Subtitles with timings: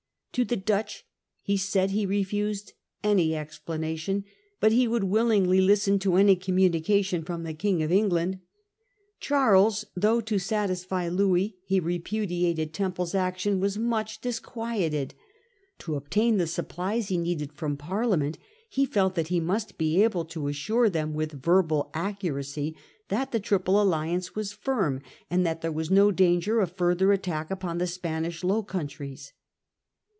[0.35, 1.03] To the Dutch,
[1.43, 2.71] he said, he refused
[3.03, 4.23] any ex His planation;
[4.61, 8.05] but he would willingly listen to difficulties ^ any communication from the King of Eng
[8.07, 8.39] dccdving° land.
[9.19, 11.85] Charles, though to satisfy Louis he Parliament.
[11.85, 15.11] re p U dj a t c d Temple's action, was much dis quieted.
[15.79, 18.37] To obtain the supplies he needed from Parlia ment
[18.69, 22.73] he felt that he must be able to assure them with verbal accuracy
[23.09, 27.51] that the Triple Alliance was firm, and that there was no danger of further attack
[27.51, 29.33] upon the Spanish Low Countries.